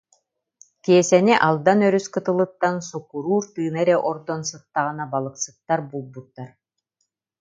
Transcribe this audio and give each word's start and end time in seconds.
Киэсэни 0.83 1.33
Алдан 1.47 1.79
өрүс 1.87 2.05
кытылыттан 2.13 2.75
суккуруур 2.89 3.43
тыына 3.53 3.79
эрэ 3.83 3.95
ордон 4.09 4.41
сыттаҕына 4.49 5.05
балыксыттар 5.13 5.79
булбуттар 5.89 6.49